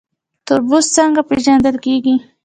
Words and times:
تربوز 0.47 0.85
څنګه 0.95 1.21
پیژندل 1.29 1.75
کیږي؟ 1.85 2.15